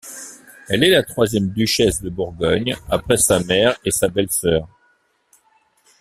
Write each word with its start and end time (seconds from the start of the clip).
Elle 0.67 0.83
est 0.83 0.89
la 0.89 1.03
troisième 1.03 1.49
duchesse 1.49 2.01
de 2.01 2.09
Bourgogne 2.09 2.75
après 2.89 3.17
sa 3.17 3.39
mère 3.39 3.77
et 3.85 3.91
sa 3.91 4.07
belle-sœur. 4.07 4.67